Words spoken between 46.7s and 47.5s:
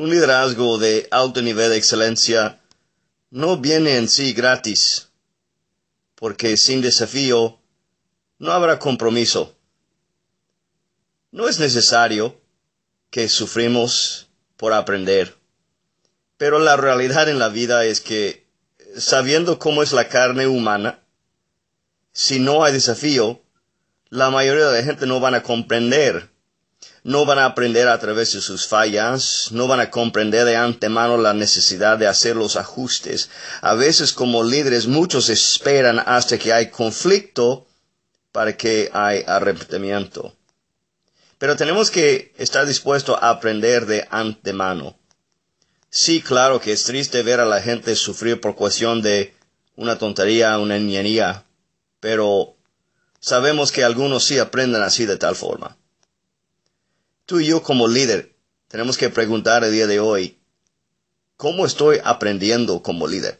es triste ver a